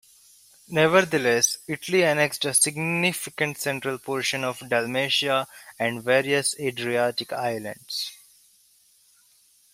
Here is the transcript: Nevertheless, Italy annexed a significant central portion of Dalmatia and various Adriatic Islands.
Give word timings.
Nevertheless, 0.69 1.59
Italy 1.67 2.01
annexed 2.03 2.43
a 2.45 2.55
significant 2.55 3.59
central 3.59 3.99
portion 3.99 4.43
of 4.43 4.57
Dalmatia 4.67 5.45
and 5.77 6.03
various 6.03 6.59
Adriatic 6.59 7.31
Islands. 7.31 8.11